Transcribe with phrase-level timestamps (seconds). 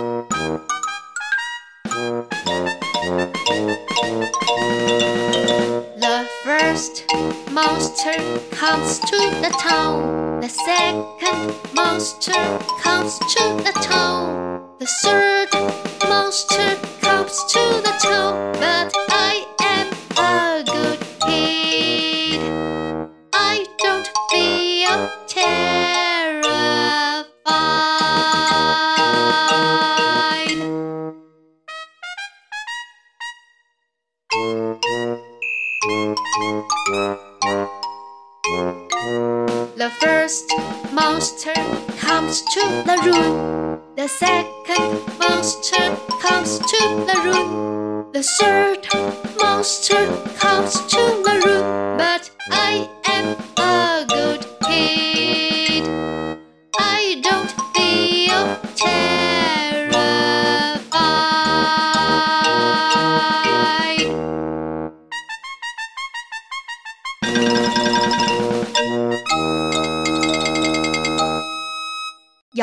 [0.00, 0.24] The
[6.42, 7.04] first
[7.52, 8.14] monster
[8.50, 10.40] comes to the town.
[10.40, 12.32] The second monster
[12.82, 14.70] comes to the town.
[14.78, 15.52] The third
[16.08, 18.54] monster comes to the town.
[18.54, 22.40] But I am a good kid.
[23.34, 25.29] I don't terrified.
[42.30, 43.80] Comes to the room.
[43.96, 48.12] The second monster comes to the room.
[48.12, 48.86] The third
[49.36, 50.06] monster
[50.38, 51.69] comes to the room.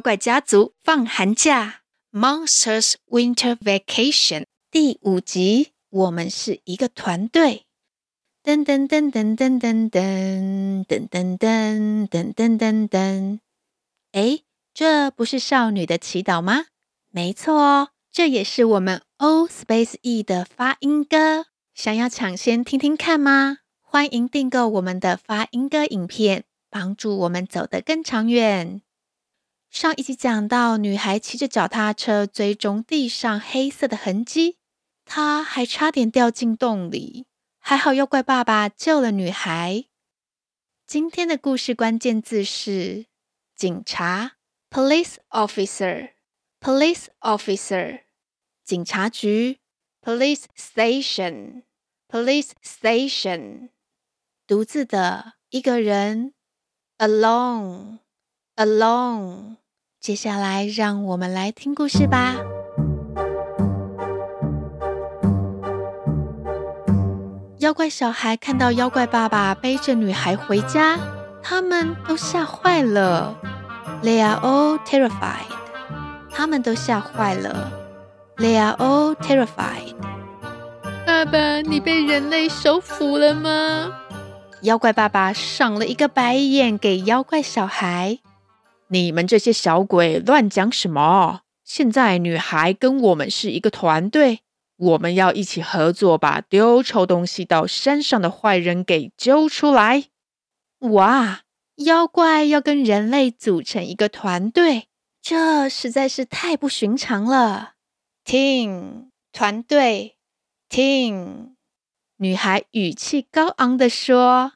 [0.00, 7.66] 妖怪家族放寒假，Monsters Winter Vacation 第五集，我们是一个团队。
[8.42, 13.40] 噔噔噔噔噔噔噔噔噔噔噔噔噔噔。
[14.12, 14.38] 哎，
[14.72, 16.64] 这不是少女的祈祷吗？
[17.10, 21.44] 没错哦，这也是我们 All Space E 的发音歌。
[21.74, 23.58] 想要抢先听听看吗？
[23.82, 28.80] 欢迎订购我们的发音歌影片，帮助我们走得更长远。
[29.70, 34.58] 上一集讲到，女孩骑着脚踏车追踪地上黑色的痕迹，
[35.04, 37.26] 她还差点掉进洞里，
[37.60, 39.84] 还好妖怪爸爸救了女孩。
[40.88, 43.06] 今天的故事关键字是
[43.54, 44.32] 警察
[44.68, 48.00] （police officer），police officer，
[48.64, 49.60] 警察局
[50.02, 53.70] （police station），police station，
[54.48, 56.34] 独自的一个人
[56.98, 57.98] （alone），alone
[58.56, 59.58] alone。
[60.00, 62.36] 接下来，让我们来听故事吧。
[67.58, 70.98] 妖怪小孩看到妖怪爸爸背着女孩回家，
[71.42, 73.36] 他们都吓坏了。
[74.02, 75.44] They are all terrified。
[76.30, 77.70] 他们都吓坏了。
[78.38, 79.94] They are all terrified。
[81.04, 83.92] 爸爸，你被人类收服了吗？
[84.62, 88.20] 妖怪爸爸赏了一个白眼给妖怪小孩。
[88.92, 91.42] 你们这些小鬼乱讲什么？
[91.64, 94.40] 现在女孩跟我们是一个团队，
[94.76, 100.06] 我们要一起合作，把丢臭东西到山上的坏人给揪出来。
[100.80, 101.42] 哇！
[101.76, 104.88] 妖怪要跟人类组成一个团队，
[105.22, 107.74] 这实在是太不寻常了。
[108.24, 110.16] Team，团队
[110.68, 111.54] ，Team。
[112.16, 114.54] 女孩语气高昂地说：“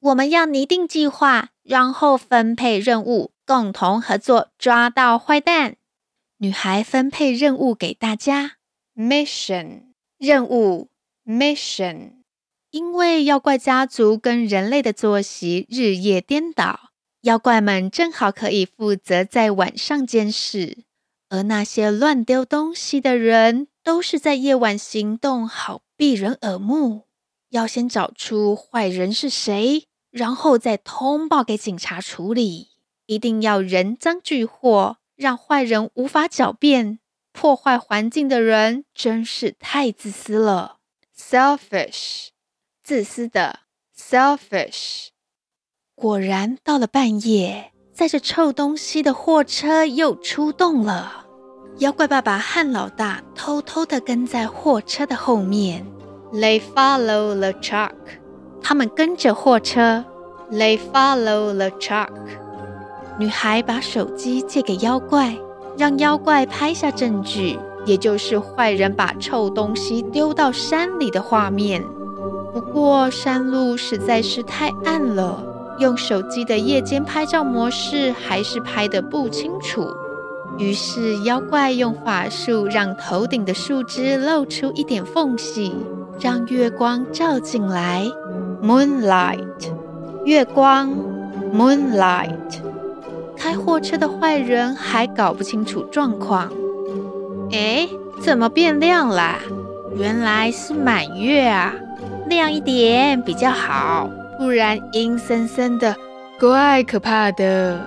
[0.00, 5.76] 我们要拟定计划，然后分配任务。”共同合作抓到坏蛋。
[6.38, 8.56] 女孩分配任务给大家
[8.96, 9.84] ：mission
[10.18, 10.90] 任务
[11.24, 12.14] ，mission。
[12.70, 16.90] 因为妖怪家族跟人类的作息日夜颠倒，
[17.22, 20.84] 妖怪们正好可以负责在晚上监视，
[21.30, 27.06] 而那些乱丢东西的人都是在夜晚行动，好避人耳目。
[27.50, 32.75] 要先找出坏人是谁，然后再通报给警察处理。
[33.06, 36.98] 一定要人赃俱获，让坏人无法狡辩。
[37.32, 40.78] 破坏环境的人真是太自私了
[41.18, 42.28] ，selfish，
[42.82, 43.60] 自私的
[43.94, 45.08] ，selfish。
[45.94, 51.26] 果然，到了半夜，载着臭东西的货车又出动了。
[51.78, 55.86] 妖怪爸爸和老大偷偷地跟在货车的后面
[56.32, 57.94] ，They follow the truck。
[58.62, 60.04] 他们跟着货车
[60.50, 62.12] ，They follow the truck。
[63.18, 65.34] 女孩把手机借给妖怪，
[65.78, 71.82] 让妖怪拍下证据，也就是坏人把臭东西丢到山里的画面。
[72.52, 75.42] 不过山路实在是太暗了，
[75.78, 79.88] 用手机的夜间拍照模式还是拍得不清楚。
[80.58, 85.74] 于是妖怪用法术让头顶的树枝露出一点缝隙，
[86.20, 88.06] 让月光照进来。
[88.62, 89.70] Moonlight，
[90.24, 90.90] 月光
[91.54, 92.60] ，Moonlight。
[93.46, 96.50] 开货车的坏人还搞不清楚状况，
[97.52, 97.88] 哎，
[98.20, 99.36] 怎么变亮啦？
[99.94, 101.72] 原来是满月啊！
[102.28, 105.94] 亮一点比较好，不然阴森森的，
[106.40, 107.80] 怪可怕的。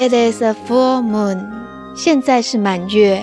[0.00, 1.38] It is a full moon。
[1.94, 3.22] 现在是满月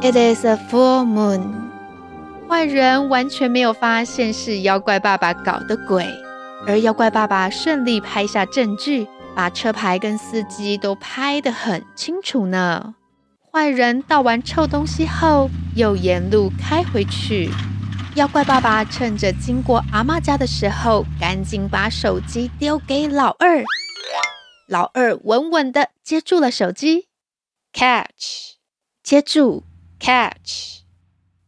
[0.00, 1.42] It is a full moon。
[2.48, 6.06] 坏人完全没有发现是妖怪爸爸搞的鬼，
[6.66, 9.06] 而妖怪爸爸顺利拍下证据，
[9.38, 12.96] 把车牌跟司机都拍得很清楚呢。
[13.52, 17.48] 坏人倒完臭东西后，又沿路开回去。
[18.16, 23.62] 妖怪爸爸趁着经过阿妈家的时候，赶紧把手机丢给老二。
[24.66, 27.06] 老二稳稳的接住了手机
[27.72, 28.56] ，catch，
[29.04, 29.62] 接住
[30.00, 30.80] ，catch。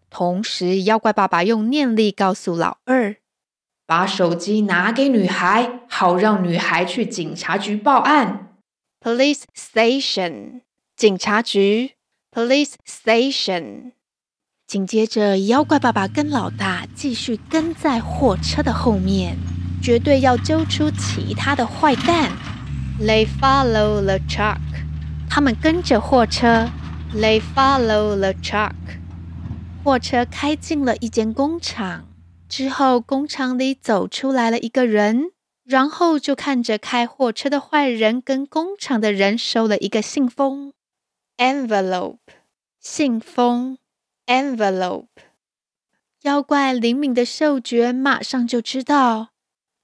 [0.08, 3.16] 同时，妖怪爸爸用念力告诉老二
[3.90, 8.54] ：“把手机拿给女孩，好让女孩去警察局报案。”
[9.04, 10.60] Police station，
[10.94, 11.94] 警察局。
[12.30, 13.90] Police station。
[14.68, 19.36] 紧接着，妖怪爸爸跟老大继续跟在货车的后面，
[19.82, 22.30] 绝对要揪出其他的坏蛋。
[23.00, 24.60] They follow the truck。
[25.28, 26.70] 他们跟着货车。
[27.12, 28.70] They follow the truck。
[29.82, 32.04] 货车开进了一间工厂，
[32.50, 35.30] 之后工厂里走出来了一个人，
[35.62, 40.72] 然后就看着开货车的坏人跟工厂的人收了一个信封
[41.36, 42.18] ，envelope，
[42.80, 43.78] 信封
[44.26, 45.06] ，envelope。
[46.22, 49.28] 妖怪灵敏的嗅觉马上就知道，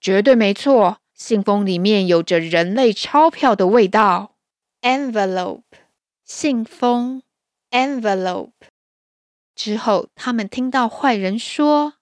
[0.00, 4.34] 绝对没错，信封里面有着人类钞票的味道
[4.82, 5.62] ，envelope，
[6.24, 7.22] 信封
[7.70, 8.50] ，envelope。
[9.54, 11.94] 之后，他们听到坏人说：“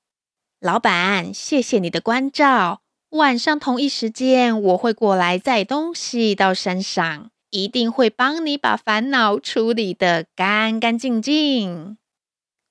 [0.64, 2.80] 老板，谢谢你的关照。
[3.10, 11.98] 晚上同一时间，我会过来载东西到山上，一定会帮你把烦恼处理得干干净净。”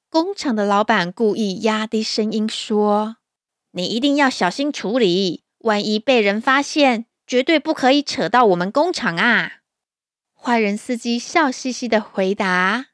[0.09, 3.17] 工厂的老板故意压低声音说
[3.73, 9.57] ：“你一定要小心处理，万一被人发现，绝对不可以扯到我们工厂啊！”
[10.33, 12.87] 坏人司机笑嘻嘻的回答。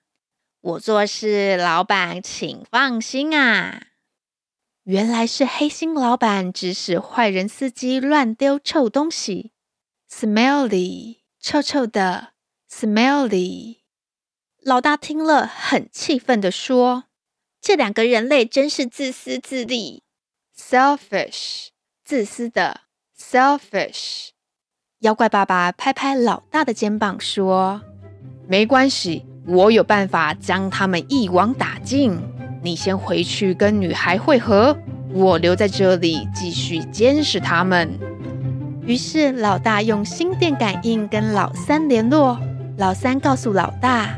[0.59, 3.83] 我做事，老板请放心啊！
[4.89, 9.51] 原来是黑心老板指使坏人司机乱丢臭东西
[10.11, 12.29] ，smelly，臭臭的
[12.67, 13.81] ，smelly。
[14.63, 17.03] 老大听了很气愤地说
[17.61, 20.01] ：“这两个人类真是自私自利
[20.57, 21.67] ，selfish，
[22.03, 22.81] 自私的
[23.15, 24.29] ，selfish。”
[25.01, 27.83] 妖怪爸爸拍拍老大的肩膀说
[28.49, 32.19] ：“没关系。”我有办法将他们一网打尽。
[32.61, 34.77] 你先回去跟女孩会合，
[35.13, 37.89] 我留在这里继续监视他们。
[38.85, 42.39] 于是老大用心电感应跟老三联络。
[42.77, 44.09] 老三告诉老大，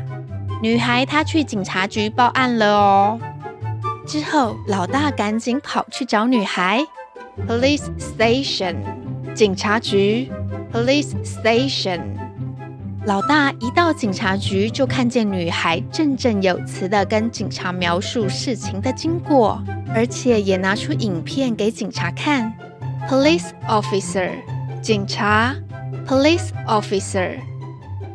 [0.62, 3.20] 女孩她去警察局报案了哦。
[4.06, 6.84] 之后老大赶紧跑去找女孩。
[7.48, 8.76] Police station，
[9.34, 10.30] 警察局。
[10.72, 12.00] Police station。
[13.04, 19.60] 老大一到警察局，就看见女孩振振有词地跟警察描述事情的经过，
[19.92, 22.52] 而且也拿出影片给警察看。
[23.08, 24.30] Police officer，
[24.80, 25.56] 警察。
[26.06, 27.38] Police officer。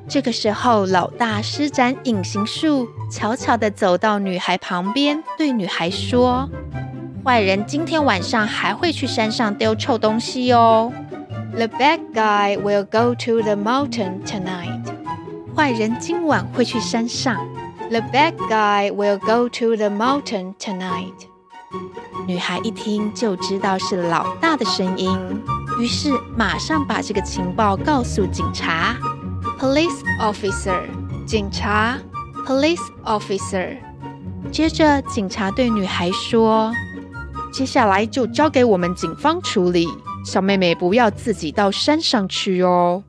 [0.07, 6.49] 这个时候，老大施展隐形术，悄悄地走到女孩旁边，对女孩说
[7.25, 10.93] ：“坏人今天晚上还会去山上丢臭东西哦。”
[11.55, 14.76] The bad guy will go to the mountain tonight.
[15.57, 17.35] 坏人今晚会去山上。
[17.89, 21.15] The bad guy will go to the mountain tonight.
[22.27, 25.17] 女孩一听就知道是老大的声音，
[25.79, 28.97] 于是马上把这个情报告诉警察。
[29.59, 30.79] Police officer，
[31.25, 31.97] 警察。
[32.45, 33.77] Police officer。
[34.51, 36.71] 接着，警察对女孩说
[37.51, 39.87] ：“接下来就交给我们警方处理。”
[40.23, 43.03] 小妹妹，不要自己到山上去哦。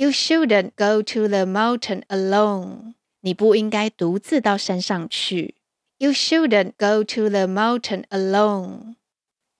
[0.00, 2.94] You shouldn't go to the mountain alone.
[3.20, 5.56] 你不应该独自到山上去。
[5.96, 8.94] You shouldn't go to the mountain alone.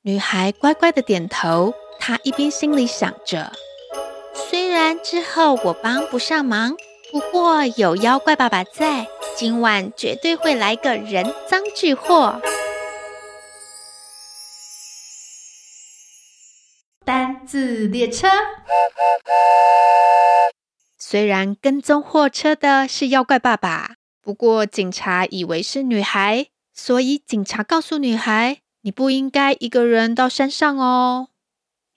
[0.03, 1.75] 女孩乖乖的点头。
[1.99, 3.53] 她一边心里想着，
[4.33, 6.77] 虽然之后我帮不上忙，
[7.11, 12.41] 不过有妖怪爸爸在，今晚绝对会来个人赃俱获。
[17.05, 18.29] 单字列车，
[21.11, 31.31] 虽然跟踪货车的是妖怪爸爸，不过警察以为是女孩，所以警察告诉女孩：“你不应该一个人到山上哦。”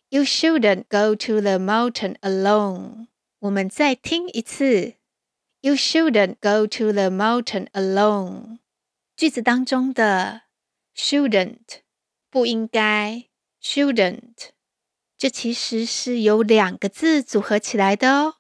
[0.08, 3.08] You shouldn't go to the mountain alone。
[3.40, 4.94] 我们再听一次
[5.60, 8.60] ：You shouldn't go to the mountain alone。
[9.18, 10.44] 句子当中的
[10.96, 11.82] shouldn't
[12.30, 13.26] 不应该
[13.62, 14.52] ，shouldn't。
[15.18, 18.36] 这其实是由两个字组合起来的哦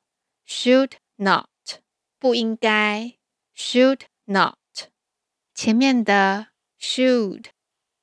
[0.47, 1.47] ，should not
[2.19, 3.17] 不应该
[3.55, 4.57] ，should not
[5.53, 6.47] 前面的
[6.79, 7.45] should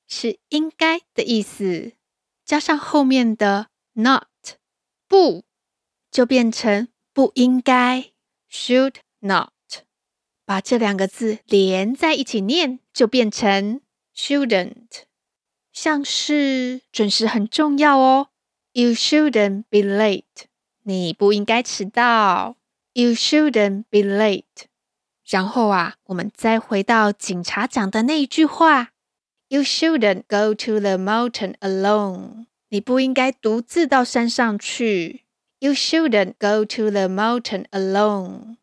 [0.07, 1.93] 是应该的意思，
[2.45, 4.25] 加上后面的 not
[5.07, 5.45] 不，
[6.11, 8.13] 就变成不应该
[8.51, 9.53] should not。
[10.45, 13.83] 把这两个字连在一起念，就变成
[14.17, 15.05] shouldn't。
[15.73, 18.31] 像是准时很重要哦
[18.73, 20.48] ，You shouldn't be late。
[20.89, 22.57] 你不应该迟到
[22.95, 24.65] ，You shouldn't be late。
[25.29, 28.93] 然后啊，我们再回到警察讲的那一句话
[29.49, 32.47] ：You shouldn't go to the mountain alone。
[32.71, 35.27] 你不应该独自到山上去。
[35.59, 38.57] You shouldn't go to the mountain alone。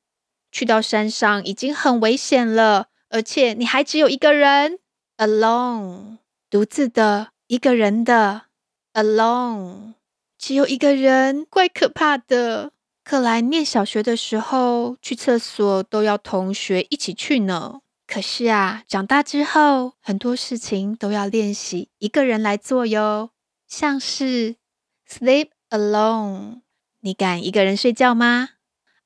[0.51, 4.79] 去到山上已经很危险了，而且你还只有一个人
[5.17, 6.17] ，alone，
[6.49, 8.45] 独自的，一个人的
[8.93, 9.93] ，alone，
[10.45, 12.71] 只有一个人，怪可怕的。
[13.03, 17.81] 克莱念小学的时候，去厕所都要同学一起去呢。
[18.05, 23.31] 可是啊，长大之后，很多事情都要练习一个人来做哟。
[23.67, 24.57] 像是
[25.09, 26.61] sleep alone，
[26.99, 28.49] 你敢一个人睡觉吗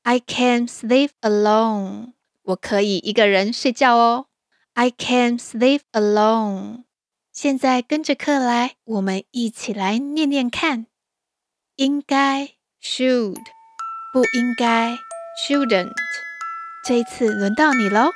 [0.03, 2.11] ？I can sleep alone，
[2.43, 4.25] 我可以一个人睡觉哦。
[4.73, 6.83] I can sleep alone。
[7.31, 10.87] 现在跟着克莱，我们一起来念念看，
[11.79, 12.49] 应该
[12.83, 13.37] should。
[14.11, 14.97] 不应该
[15.47, 15.93] ，shouldn't。
[16.85, 18.11] 这一次轮到你喽。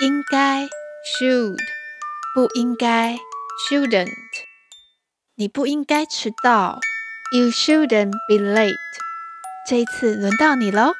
[0.00, 0.68] 应该
[1.18, 1.58] ，should。
[2.36, 3.18] 不应该
[3.68, 4.12] ，shouldn't。
[5.34, 6.78] 你不应该迟到
[7.32, 8.76] ，You shouldn't be late。
[9.68, 10.94] 这一次轮到你喽。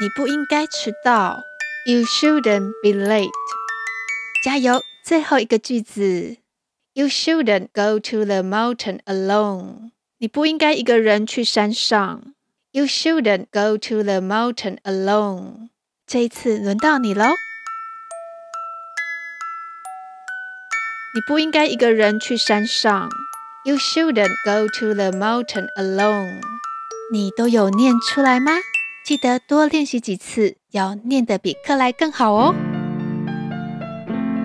[0.00, 1.42] 你不应该迟到
[1.84, 3.28] ，You shouldn't be late。
[4.42, 6.36] 加油，最后一个句子。
[6.92, 9.90] You shouldn't go to the mountain alone。
[10.18, 12.22] 你不应该一个人去山上。
[12.70, 15.70] You shouldn't go to the mountain alone。
[16.06, 17.24] 这一次轮到你喽。
[21.12, 23.08] 你不应该一个人去山上。
[23.64, 26.40] You shouldn't go to the mountain alone。
[27.12, 28.52] 你都有念出来吗？
[29.04, 32.54] 记得多练习几次，要念得比克莱更好哦。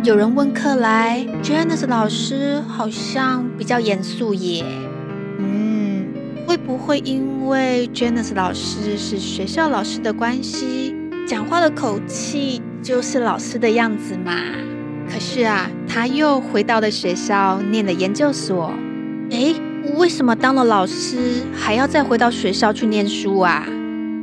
[0.05, 4.63] 有人问克莱，Janice 老师好像比较严肃耶。
[5.39, 6.05] 嗯，
[6.45, 10.93] 会不会因为 Janice 老师是学校老师的关系，
[11.27, 14.33] 讲话的口气就是老师的样子嘛？
[15.12, 18.71] 可是啊，他又回到了学校，念了研究所。
[19.31, 19.55] 诶，
[19.97, 23.65] 为什么当了老师还要再回到学校去念书啊？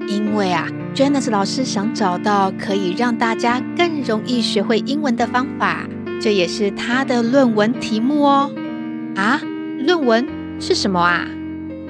[0.06, 0.68] 因为啊。
[0.94, 5.86] Janice 老师想找到可以让大家更容易学会英文的方法，
[6.20, 8.50] 这也是他的论文题目哦。
[9.16, 9.40] 啊，
[9.86, 10.26] 论文
[10.60, 11.26] 是什么啊？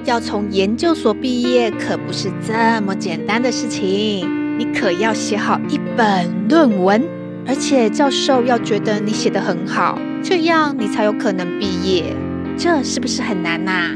[0.05, 7.03] 要从研究所毕业可不是这么简单的事情，你可要写好一本论文，
[7.45, 12.15] 而且教授要觉得你写得很好，这样你才有可能毕业。
[12.57, 13.89] 这是不是很难呐？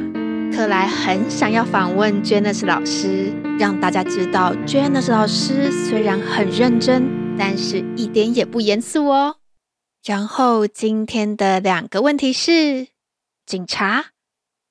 [0.53, 9.37] 克莱很想要访问 Janice 老师，让大家知道 Janice 老师虽然很认真，但是一点也不严肃哦。
[10.05, 12.89] 然后今天的两个问题是：
[13.45, 14.11] 警察，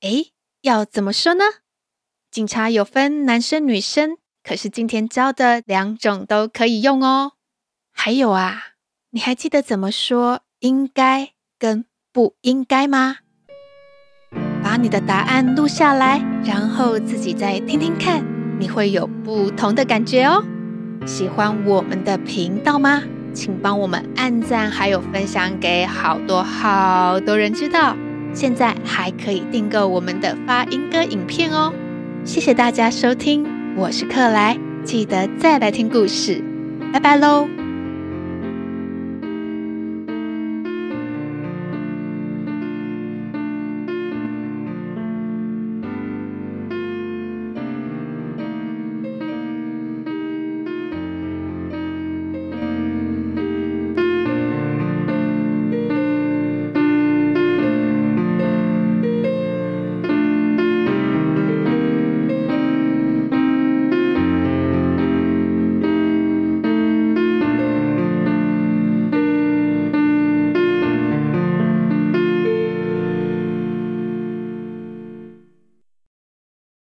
[0.03, 1.45] 诶，要怎么说呢？
[2.31, 7.33] 警察有分男生女生，可是今天教的两种都可以用哦。
[7.93, 8.75] 还有啊，
[9.11, 13.19] 你还记得怎么说应该跟不应该吗？
[14.63, 18.25] 把你的答案录下来，然后自己再听听看，
[18.59, 20.45] 你会有不同的感觉哦。
[21.05, 23.03] 喜欢我们的频道吗？
[23.33, 27.95] 请帮我们按赞，还有分享给好多好多人知道。
[28.33, 31.73] 现在还可以订购我们的发音歌影片哦。
[32.25, 33.47] 谢谢大家收听，
[33.77, 36.43] 我是克莱，记得再来听故事，
[36.93, 37.66] 拜拜喽。